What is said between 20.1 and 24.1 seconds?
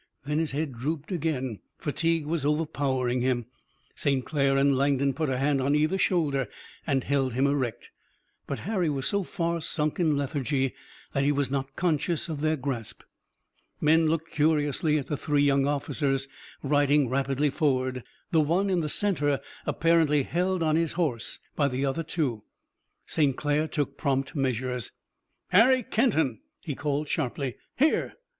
held on his horse by the other two. St. Clair took